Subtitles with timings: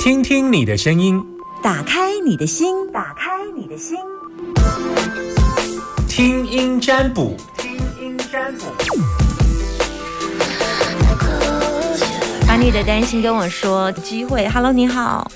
[0.00, 1.22] 听听你的声音，
[1.62, 3.98] 打开你的心，打开你的心，
[6.08, 8.64] 听音占卜，听音占卜。
[12.48, 14.48] 把你的担心跟我说，机会。
[14.48, 15.30] Hello，你好。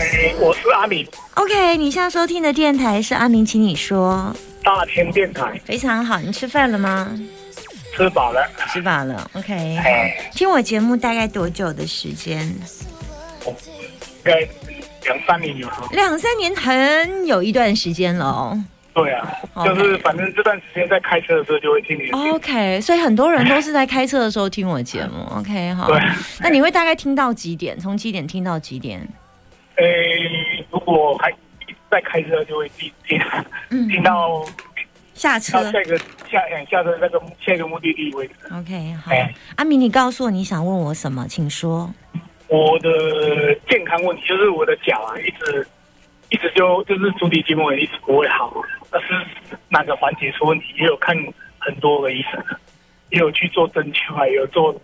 [0.00, 4.34] 哎，我是阿明，OK，你现在收听的电台是阿明，请你说。
[4.64, 7.16] 大千电台，非常好，你吃饭了吗？
[7.96, 9.30] 吃饱了，吃饱了。
[9.34, 9.78] OK，
[10.34, 12.52] 听我节目大概多久的时间？
[13.44, 13.52] 应
[14.22, 14.46] 该
[15.04, 15.88] 两三年有了。
[15.92, 18.64] 两三年，很有一段时间了哦。
[18.94, 19.26] 对啊，
[19.64, 22.18] 就是反正这段时间在开车的时候就会听你的。
[22.18, 25.24] OK，所以很多人都是在开车的时候听我节目。
[25.38, 25.98] OK，好对。
[26.40, 27.78] 那你会大概听到几点？
[27.80, 29.00] 从几点听到几点？
[29.76, 31.32] 诶，如果还
[31.90, 33.18] 在开车，就会听听
[33.70, 34.44] 嗯听到
[35.14, 35.72] 下车到。
[35.72, 35.98] 下一个
[36.30, 38.34] 下哎下车那个下一个目的地为止。
[38.54, 39.34] OK，好哎。
[39.56, 41.90] 阿明，你告诉我你想问我什么，请说。
[42.52, 45.66] 我的健康问题就是我的脚啊，一直
[46.28, 48.54] 一直就就是足底筋膜炎一直不会好，
[48.92, 49.26] 那是
[49.70, 50.66] 哪个环节出问题？
[50.76, 51.16] 也有看
[51.58, 52.44] 很多个医生，
[53.08, 54.78] 也有去做针灸啊，也有做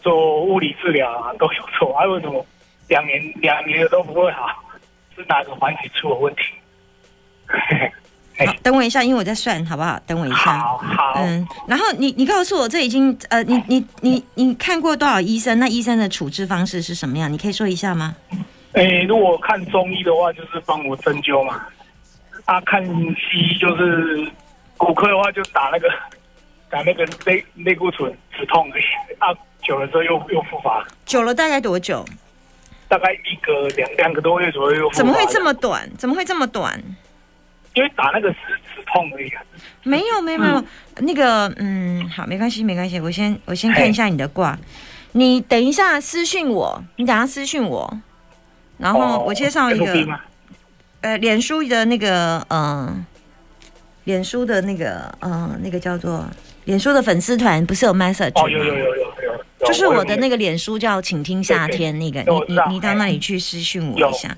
[0.00, 1.96] 做物理治疗啊，都有做。
[1.96, 2.44] 啊，为什么
[2.88, 4.60] 两年两年的都不会好？
[5.14, 6.42] 是哪个环节出了问题？
[7.46, 7.92] 嘿嘿
[8.62, 9.98] 等我一下，因为我在算，好不好？
[10.06, 10.58] 等我一下。
[10.58, 15.58] 好好，嗯，然后你你告诉我，这已经呃，你你你你看过多少医生？
[15.58, 17.32] 那医生的处置方式是什么样？
[17.32, 18.14] 你可以说一下吗？
[18.72, 21.60] 诶，如果看中医的话，就是帮我针灸嘛。
[22.44, 24.26] 啊，看西医就是
[24.76, 25.88] 骨科的话，就打那个
[26.70, 28.84] 打那个类类固醇止痛而已。
[29.18, 29.28] 啊，
[29.62, 32.04] 久了之后又又复发，久了大概多久？
[32.88, 34.90] 大概一个两两个多月左右。
[34.92, 35.42] 怎么会这？
[35.42, 35.88] 么短？
[35.96, 36.78] 怎么会这么短？
[37.74, 38.38] 因为打那个止
[38.74, 39.42] 止痛而已啊。
[39.82, 40.64] 没有没有没有，
[40.98, 44.58] 那个嗯，好，没关系没关系，我先我先看一下你的卦。
[45.12, 47.98] 你等一下私讯我，你等一下私讯我，
[48.78, 50.20] 然后哦我介绍一个吗？
[51.02, 53.06] 呃，脸书的那个嗯、呃，
[54.04, 56.24] 脸书的那个嗯、呃，那个叫做
[56.64, 59.12] 脸书的粉丝团，不是有 message 有有有有。
[59.64, 64.34] 就是我的那个个脸书叫“请听夏天”那个，你你你到那里去私讯我一下，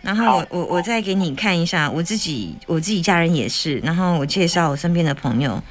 [0.00, 5.62] 然后我我我再给你看一下，我自己我自己家人也是，然后我介绍我身边的朋友，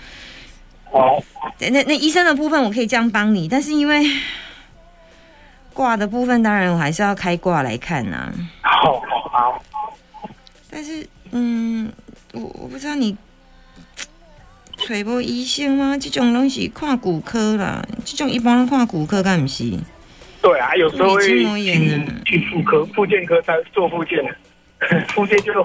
[0.91, 1.23] 好，
[1.59, 4.05] 那那那医生的部分我可以这样帮你，但是因为
[5.73, 8.31] 挂的部分，当然我还是要开挂来看呐、
[8.61, 9.63] 好好好。
[10.69, 11.91] 但是嗯，
[12.33, 13.17] 我我不知道你。
[14.87, 15.97] 找无医生吗？
[15.97, 19.71] 这种东西看骨科啦，这种一般人看骨科，干不是？
[20.41, 21.55] 对啊，有时候会去啊
[22.25, 25.63] 去妇科、复健科在做复健的， 复健就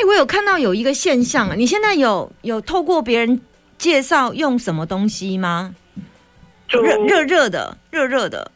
[0.00, 3.40] 哎、我有看到有一个现象，你现在有有透过别人
[3.78, 5.74] 介绍用什么东西吗？
[6.68, 8.52] 就热热热的，热热的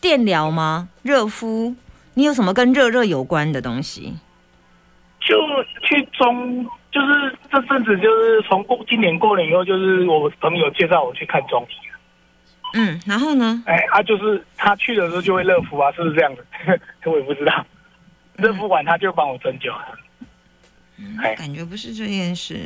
[0.00, 0.88] 电疗吗？
[1.02, 1.74] 热敷？
[2.14, 4.14] 你有什么跟热热有关的东西？
[5.20, 5.36] 就
[5.82, 6.64] 去中，
[6.96, 11.74] 就是这阵子就是从过今年过年以后，就是我朋友介绍我去看中医。
[12.72, 13.62] 嗯，然后呢？
[13.66, 16.46] 哎，啊，就是他去的时候就会热敷啊，是不是这样子？
[17.04, 17.66] 我也不知道，
[18.36, 19.70] 热敷完他就帮我针灸。
[21.22, 22.58] 哎，感觉不是这件事。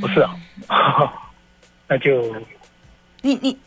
[0.00, 1.12] 不是啊，
[1.86, 2.34] 那就
[3.20, 3.58] 你你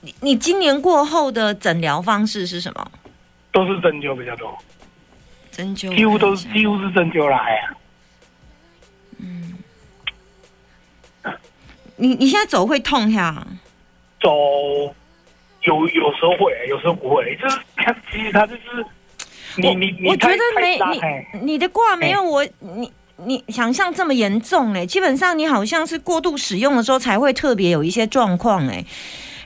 [0.00, 2.90] 你你今年过后的诊疗方式是什么？
[3.52, 4.56] 都是针灸比较多，
[5.50, 7.36] 针灸，几乎都是几乎是针灸啦。
[7.36, 7.76] 哎呀，
[11.96, 13.46] 你你现在走会痛呀？
[14.20, 14.30] 走
[15.62, 18.84] 有有时候会，有时候不会，就是他 其实他就是
[19.56, 28.84] 你我你你我觉得没你你的挂没有我你你想象这么严重哎，基本上你好像是过度使用的时候才会特别有一些状况哎。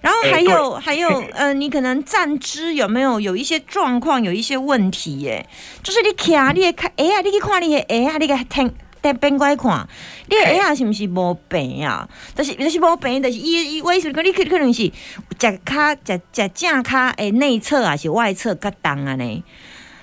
[0.01, 5.45] 然后哎还有、还有呃，你可能站姿有没有有一些状况，有一些问题耶？
[5.83, 8.73] 就是你卡你也看，哎呀，你去看你的哎呀，你个听
[9.13, 9.89] 在边过来看，
[10.29, 12.09] 你的哎呀是不是无病啊？
[12.35, 14.91] 就是就是无病，就是伊伊我意思讲，你可可能是
[15.39, 19.45] 脚骹脚脚正骹诶内侧还是外侧较重啊呢？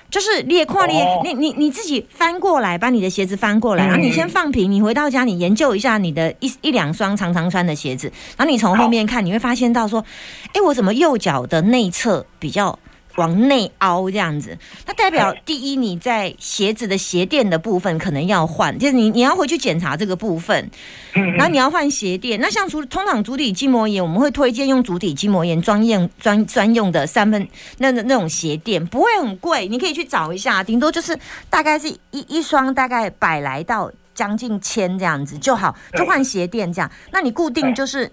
[0.08, 1.20] 就是你也看你、哦。
[1.24, 3.88] 你你你自己翻过来，把你的鞋子翻过来，嗯。
[3.88, 10.04] 然后你先放平，你回到家你研究一下你的一一两双常常穿的鞋子，然后你从后面看，你会发现到说，
[10.52, 12.78] 哎，我怎么右脚的内侧比较
[13.16, 14.56] 往内凹这样子？
[14.86, 20.70] 那代表第一，你在鞋子的鞋垫的部分可能要换，就是你你要回去检查这个部分，
[21.14, 22.40] 嗯然后你要换鞋垫。
[22.40, 27.48] 那像除通常足底筋膜炎，我们会推荐用足底筋膜炎专用专专用的三分
[27.78, 36.90] 那那那种鞋垫，不会很贵，你可以去找一下，顶多就是大概是一一双大概百来到将近千这样子就好，就换鞋垫这样。
[37.10, 38.10] 那你固定就是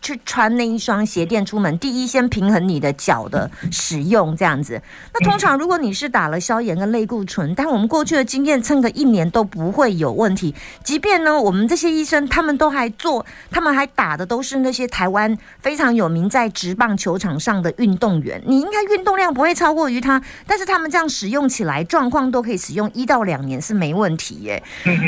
[0.00, 4.80] 去穿那一双鞋垫出门，第一先平衡你的脚的使用这样子。
[5.12, 10.54] 那通常如果你是打了消炎跟类固醇，但我们过去的经验撑个一年都不会有问题。
[10.82, 24.62] 即便呢，我们这些医生他们都还做，他们还打的都是那些台湾非常有名在职棒球场上的运动员，你应该运动量不会超过于他，但是他们这样使用起来状况都可以使用一到两年是没问题耶。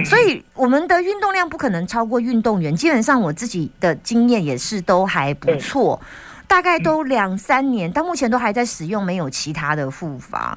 [0.04, 6.00] 所以我们的运动量不可能超过运动员，基本上我自己的经验也是都还不错，
[6.46, 10.56] 大概都两三年，到目前都还在使用，没有其他的复发。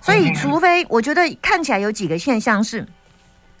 [0.00, 2.86] 所以，除非我觉得看起来有几个现象是，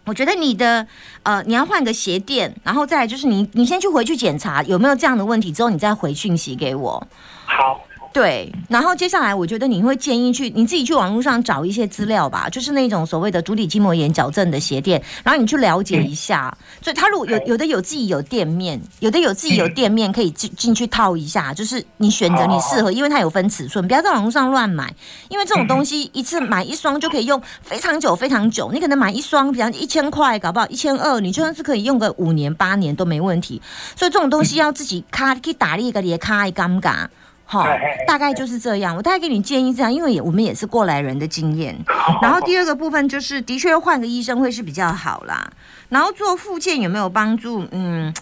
[0.04, 0.86] 我觉得你的
[1.22, 7.06] 呃你要换个鞋垫，然后再来就是你你先去回去检查有没有这样的问题，之后你再回讯息给我。
[7.44, 7.80] 好，
[8.18, 16.52] 对，然后接下来我觉得你会建议去你自己去网络上找一些资料吧，就是那种所谓的足底筋膜炎矫正的鞋垫，然后你去了解一下。
[16.82, 24.92] 所以他如果有有的有自己有店面，有的有自己有店面可以进进去套一下，就是你选择你适合，因为它有分尺寸，不要在网络上乱买，
[25.28, 33.62] 因为这种东西一次买一双就可以用非常久非常久，你可能买一双，比方一千块，搞不好一千二，你就算是可以用个五年八年都没问题。
[33.94, 37.06] 所以这种东西要自己卡去打理一个，也卡一尴尬。
[37.50, 37.66] 好，
[38.06, 38.94] 大概就是这样。
[38.94, 41.74] 我大概给你建议这样，因为也我们也是过来人的经验。
[42.20, 45.50] 然后第二个部分就是，的确换个医生会是比较好啦。
[45.88, 47.64] 然后做复健有没有帮助？
[47.70, 48.12] 嗯，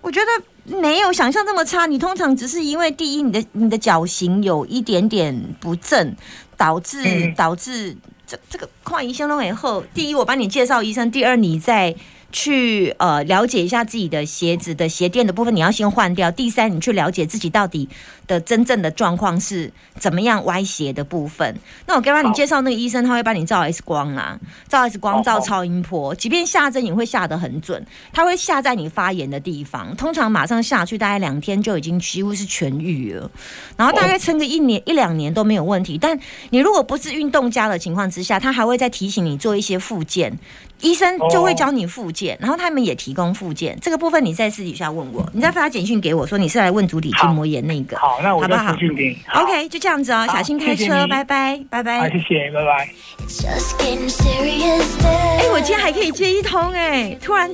[0.00, 1.86] 我觉得没有想象这么差。
[1.86, 6.14] 你通常只是因为第一，你的你的脚型有一点点不正，
[6.56, 11.92] 导致导致这这个换医生了以后，第一我帮你介绍医生，第二你在。
[12.36, 16.30] 去呃了解一下自己的鞋子的鞋垫的部分，你要先换掉。
[16.30, 17.88] 第三，你去了解自己到底
[18.26, 21.58] 的真正的状况是怎么样歪斜的部分。
[21.86, 24.38] 那我刚刚你介绍那个医生，他会帮你照 X 光啦，
[24.68, 33.30] 照 X 光，照超音波，即便下针也会下得很准，他会下在你发炎的地方，通常马上下去，大概两天就已经几乎是痊愈了。
[33.78, 35.96] 然后大概撑个一年一两年都没有问题。
[35.96, 40.38] 但你如果不是运动家的情况之下，他还会再提醒你做一些复健。
[40.82, 49.18] 医生就会教你复健，然后他们也提供复健这个部分，你在私底下问我，你再发简讯给我说你是来问足底筋膜炎那个，好，那我就私讯给你。
[49.34, 52.00] OK，就这样子哦，小心开车，拜拜，拜拜。
[52.00, 52.88] 好，谢谢，拜拜。
[55.38, 57.50] 哎，我今天还可以接一通哎，突然，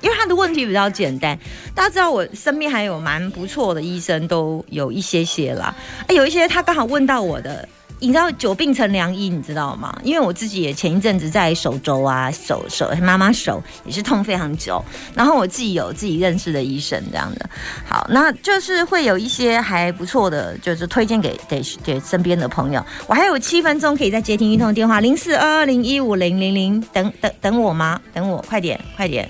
[0.00, 1.38] 因为他的问题比较简单，
[1.74, 5.72] 大家知道我身边还有蛮不错的医生，都有一些些啦，
[6.08, 7.68] 哎，有一些他刚好问到我的。
[8.00, 9.96] 你知道久病成良医，你知道吗？
[10.04, 14.82] 因为我自己也前一阵子在手肘啊，手手妈妈手也是痛非常久，
[15.14, 17.50] 然后我自己有自己认识的医生这样的，
[17.88, 22.84] 好，那就是会有一些还不错的，就是推荐给给给身边的朋友。
[23.06, 28.00] 我还有七分钟可以再接听一通电话，零四二二零一五零零零，等等等我吗？
[28.12, 29.28] 等我，快点快点。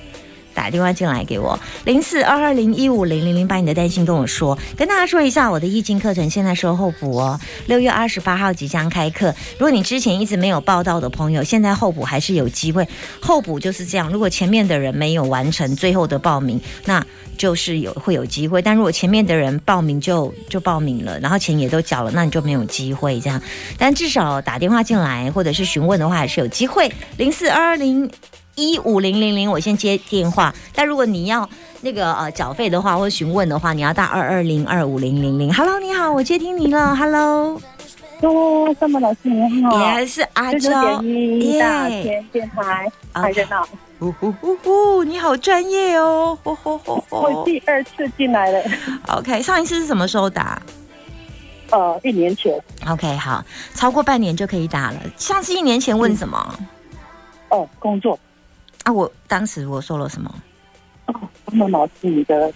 [0.59, 4.59] 打电话进来给我，零四二二零一五零零零，把你的担心跟我说。
[4.77, 7.39] 跟大家说一下，我的易经课程现在收候补哦，
[7.69, 9.33] 六月二十八号即将开课。
[9.53, 12.89] 如果你之前一直没有报到的朋友，现在候补还是有机会。
[13.21, 17.07] 候补就是这样，如果前面的人没有完成最后的报名，那
[17.37, 18.61] 就是有会有机会。
[18.61, 23.41] 但如果前面的人报名就就报名了，然后钱也都缴了，那你就没有机会这样。
[23.79, 26.91] 但至少打电话进来或者是询问的话，还是有机会。
[27.17, 28.11] 零四二二零。
[28.59, 30.53] 一五零零零，我先接电话。
[30.75, 31.49] 但如果你要
[31.83, 35.55] 那个呃缴费的话，或者询问的话，你要打二二零二五零零零。
[35.55, 36.97] Hello，你好，我接听你了。
[36.97, 37.61] Hello，
[38.23, 41.01] 哟，这么老师你好，也是阿娇，大
[41.89, 43.67] 天电台，太热闹。
[44.01, 46.37] 呼呼呼呼，你好专业哦。
[46.43, 48.61] 我第二次进来了。
[49.07, 50.61] OK，上一次是什么时候打？
[51.71, 52.61] 呃，一年前。
[52.89, 53.45] OK，好，
[53.75, 55.01] 超过半年就可以打了。
[55.17, 56.59] 上次一年前问什么？
[57.51, 58.19] 哦，工作。
[58.89, 58.93] 啊！
[58.93, 60.35] 我当时我说了什么？
[61.07, 61.15] 哦，
[61.53, 62.51] 那老师，你的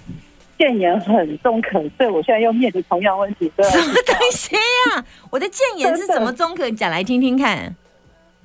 [0.59, 3.53] 谏言很中肯，所以我现在又面临同样问题。
[3.59, 5.05] 什么东西呀？
[5.31, 6.75] 我的谏言是什么中肯？
[6.75, 7.75] 讲来听听看。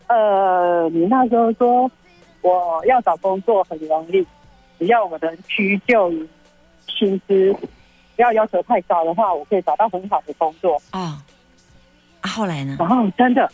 [0.07, 1.89] 呃，你那时候说
[2.41, 4.21] 我要找工作很容易，
[4.77, 6.11] 只要我的屈就
[6.87, 10.81] 薪资不要要求太高的话，我可以找到很好的工作。
[10.91, 11.23] 啊
[12.19, 12.27] 啊！
[12.27, 12.75] 后来呢？
[12.79, 13.49] 然后真的，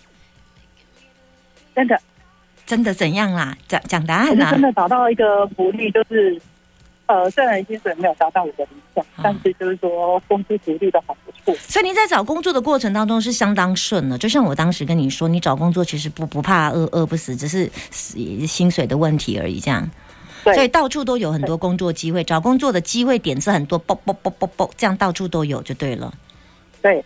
[1.75, 1.99] 真的。
[2.73, 3.55] 真的怎样啦？
[3.67, 4.49] 讲讲答案啦！
[4.49, 6.41] 真的找到一个福利，就是
[7.05, 11.55] 呃，虽然薪水没有达到我的理想，但是就是说工资福利都还不错。
[11.67, 19.59] 所以你在找工作的过程当中是相当顺的，就像我当时跟你说，你找工作其实不不怕饿饿不死，只是薪水的问题而已。
[19.59, 19.87] 这样，
[20.45, 26.11] 所以到处都有很多工作机会，找工作的机会点是很多，啵啵啵啵啵，这样到处都有就对了。
[26.81, 27.05] 对。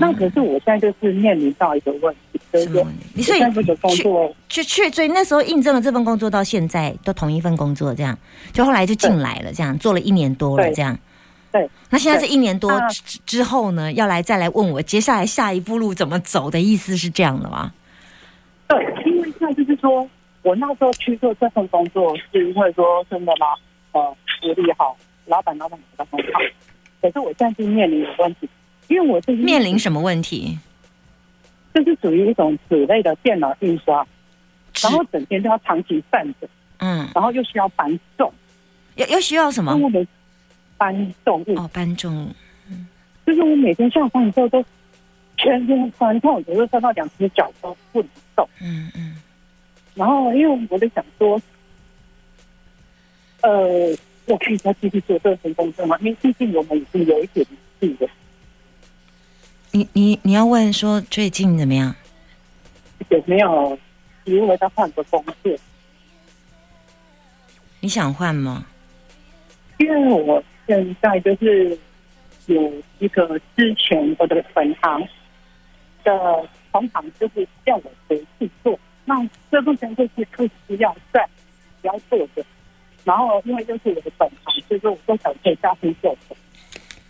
[0.00, 8.18] 那可是我现在就是面临到一个问题，就是你所以这个工作去去，所以那时候印证了这份工作，到现在都同一份工作，这样
[8.52, 10.98] 就后来就进来了，这样做了一年多了，这样。
[11.50, 17.72] 对，那现在这一年多之之后呢，要来再来问我接下来下一步路怎么走的意思是这样的吗？
[18.68, 20.06] 对，因为现在就是说
[20.42, 23.46] 我那时候去做这份工作，是因为说真的吗？
[23.92, 24.94] 呃福利好，
[25.24, 26.40] 老板老板觉得很好，
[27.00, 28.48] 可是我现在就面临一个问题，
[28.88, 30.58] 因为我是面临什么问题？
[31.74, 34.04] 就是属于一种纸类的电脑印刷，
[34.82, 38.32] 然后整天都要长期站着，嗯，然后又需要搬重，
[38.96, 39.76] 又又需要什么？
[39.76, 40.06] 我们
[40.76, 42.30] 搬重物，哦，搬重物，
[43.26, 44.64] 就是我每天下班之后都
[45.36, 48.48] 全身酸痛，有时候酸到两只脚都不能动。
[48.60, 49.16] 嗯嗯，
[49.94, 51.40] 然后因为我在想说，
[53.42, 55.96] 呃，我可以再继续做这份工作吗？
[56.00, 57.46] 因为毕竟我们已经有一点
[57.78, 58.10] 年纪了，
[59.78, 61.94] 你你你要问说最近怎么样？
[63.10, 63.78] 有没有
[64.24, 65.56] 因为他换个工作？
[67.78, 68.66] 你想换吗？
[69.78, 71.78] 因为我现在就是
[72.46, 75.00] 有一个之前我的本行
[76.02, 78.76] 的同行，就是叫我回去做。
[79.04, 79.14] 那
[79.48, 81.24] 这部分就是不需要在
[81.80, 82.44] 不要做的。
[83.04, 86.36] 然后因为就是我的本行，所以说我都想可以加薪做的，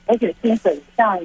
[0.04, 1.18] 而且薪水像，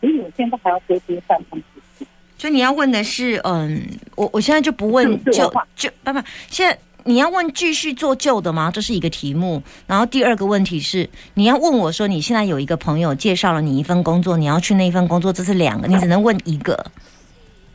[0.00, 2.06] 因为我现在还要多接三方子。
[2.38, 8.70] 所以你要问的是，嗯，我我现在就不问旧自我化旧，不不，现在你要问继续做旧的吗？
[8.70, 9.62] 这是一个题目。
[9.86, 16.86] 然后第二个问题是，你要问我说，你现在有一个朋友介绍了你一份工作，你要去那一份工作，这是两个，你只能问一个。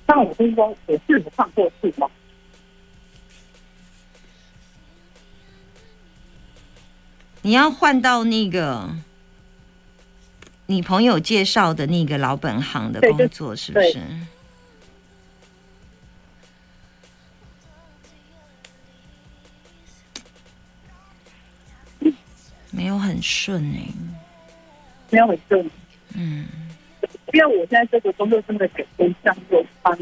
[0.07, 2.07] 那我就是说，我是不换过去吗？
[7.43, 8.89] 你要换到那个
[10.67, 13.99] 你朋友介绍的那个老本行的工作，是不对是？
[22.71, 23.87] 没有很顺哎、
[25.09, 25.71] 没有很顺，
[26.13, 26.45] 嗯，
[27.31, 29.97] 因为我现在这个工作真的给跟上有班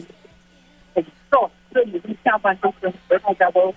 [0.96, 3.74] 很重，所以每天下班都跟回到家都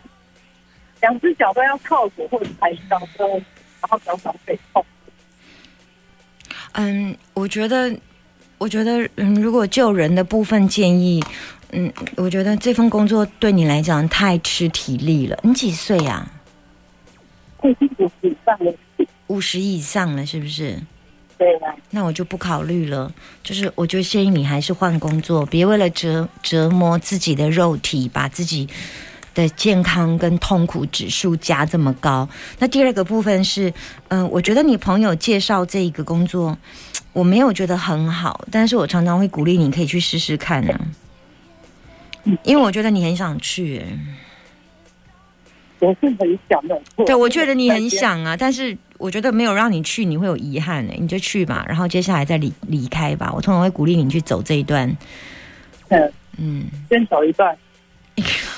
[1.02, 4.84] 两只脚都要靠左或者抬高跟，然后脚掌背痛。
[6.78, 7.90] 嗯，我觉得，
[8.58, 11.22] 我觉得，嗯，如果就人的部分建议，
[11.72, 15.38] 嗯，我觉得这份工作对你来讲太吃体力了。
[15.42, 16.30] 你几岁呀、
[17.62, 18.74] 最近五十以上了，
[19.28, 20.78] 五十以上了，是不是？
[21.38, 23.12] 对啊，那我就不考虑了。
[23.42, 28.68] 就是我就建议你还是换工作，别为了折折磨自己的肉体，把自己
[29.36, 32.28] 的健康跟痛苦指数加这么高。
[32.58, 33.72] 那第二个部分是，
[34.08, 36.58] 嗯、我觉得你朋友介绍这一个工作，
[37.12, 40.74] 我没有觉得很好，但是我常常会鼓励你可以去试试看呢、
[42.42, 43.98] 因为我觉得你很想去、欸
[45.78, 46.82] 我是很想的。
[47.04, 53.30] 对，我觉得你很，想啊，但是我觉得没有让你去，你会有遗憾呢、你就去吧，然后接下来再离离开吧。
[53.30, 54.88] 我通常会鼓励你去走这一段，
[55.88, 57.54] 嗯，嗯，先走一段。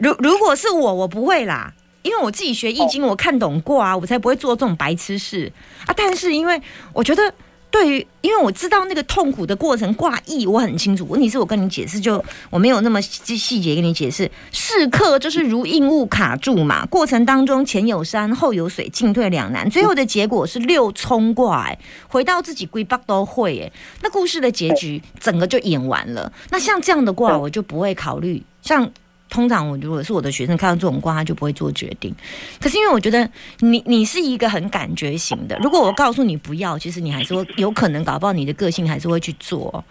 [0.00, 1.72] 如如果是我，我不会啦，
[2.02, 5.52] 因为我自己学易经，我看懂卦啊，我才不会做这种白痴事
[5.86, 5.94] 啊。
[5.96, 6.60] 但是因为
[6.92, 7.32] 我觉得。
[7.72, 11.06] 对于，因为我知道那个痛苦的过程卦意，我很清楚。
[11.08, 14.30] 问题是我跟你解释就，我没有那么细细节跟你解释。
[14.50, 19.70] 是刻就是如硬物卡住嘛，过程当中前有山后有水，进退两难。
[19.70, 23.72] 最后的结果是六冲卦，哎，回到自己归八都会，哎，
[24.02, 26.30] 那故事的结局整个就演完了。
[26.50, 28.42] 那像这样的卦，我就不会考虑。
[28.60, 28.86] 像
[29.32, 32.14] 通常我如果是我的学生看到这种卦，他就不会做决定。
[32.60, 33.26] 可是因为我觉得
[33.60, 39.82] 你你是一个很感觉型的，如果我告诉你不要，其实你还是会有可能搞不好你的个性还是会去做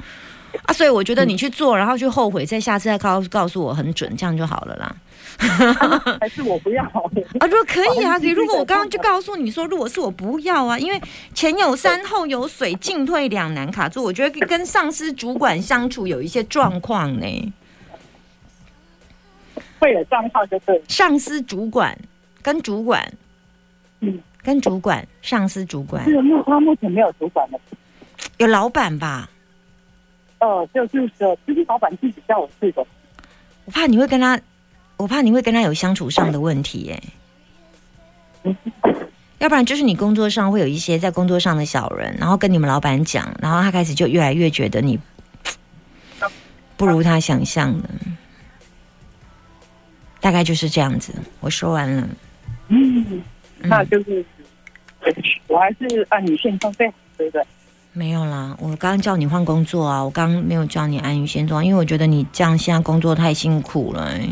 [0.66, 0.72] 啊。
[0.72, 4.96] 所以我觉得你去做，然后去后悔，再下次再告告诉我很准，这样就好了啦。
[6.20, 6.84] 还是我不要。
[7.40, 8.30] 啊，如果可以啊， 可以。
[8.30, 11.02] 如果我刚刚就告诉你说，如果是我不要啊，因为
[11.34, 17.54] 前有山后有水，进退两难卡住，我觉得跟上司主管相处有一些状况呢。
[19.82, 21.98] 会有账号就是上司主管
[22.44, 23.12] 跟主管，
[24.02, 26.06] 嗯，跟主管、上司主管。
[26.06, 27.60] 是目他目前没有主管的，
[28.38, 29.28] 有老板吧？
[30.38, 32.86] 呃，就是说，就是老板自己叫我去的。
[33.66, 34.40] 我怕你会跟他，
[34.98, 37.04] 我怕你会跟他有相处上的问题耶。
[39.40, 45.00] 要不然就是你工作上会有一些在工作上的小人，然后跟你们老板讲，然后他开始就越来越觉得你
[46.78, 47.90] 不如他想象的，
[50.22, 51.12] 大概就是这样子。
[51.42, 52.08] 我说完了，
[52.70, 53.22] 嗯，
[53.60, 54.24] 那就是，
[55.48, 57.44] 我还是按你现状最好，对不对？
[57.92, 64.30] 没有啦，我刚刚叫你换工作啊，我刚刚没有叫你安于现状，因为我觉得你这样现在工作太辛苦了、欸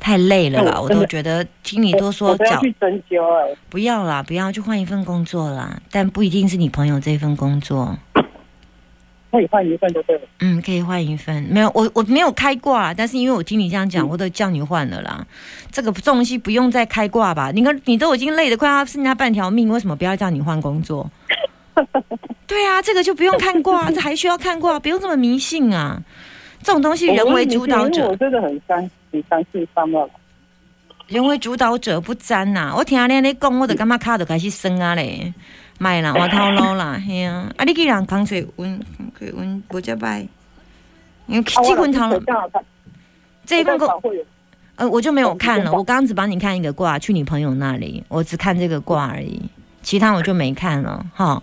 [0.00, 7.96] 太累了啦，我都觉得听你多说脚都要去针灸哎、不要啦，不要去换一份工作啦，但不一定是你朋友这份工作。
[9.34, 10.22] 可以换一份就对了。
[10.40, 11.42] 嗯，可以换一份。
[11.50, 15.26] 没有，我我没有开挂，但是因为我听你这样讲，我都叫你换了啦。
[15.72, 17.50] 这个东西不用再开挂吧？
[17.52, 21.10] 你看，你都已经累得快要剩下半条命，为什么不要叫你换工作？
[22.46, 26.00] 对啊，这个就不用看挂， 这还需要看挂，不用这么迷信啊。
[26.62, 28.78] 这种东西人为主导者我，真的很相
[29.10, 30.08] 很相信上了。
[31.06, 35.32] 人为主导者不沾呐、我听你咧讲，我就感觉卡就开始酸啊嘞，
[35.78, 40.26] 卖啦， 我头路啦，嘿啊，啊，你既然扛水温，扛水温无遮歹，
[41.26, 42.64] 因为啊，这份头我
[43.44, 43.88] 这一份工
[44.76, 49.40] 呃，我就没有看了，我刚刚只帮你看一个卦，去你朋友那里，我只看这个卦而已，
[49.82, 51.40] 其他我就没看了哈。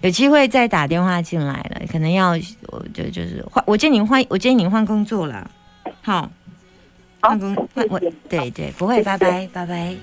[0.00, 2.30] 有机会再打电话进来了，可能要
[2.68, 5.48] 我就就是换，我建议你换，我建议你换工作了，
[6.02, 6.30] 好，
[7.20, 9.96] 好换工换我对对，不会，拜拜拜拜。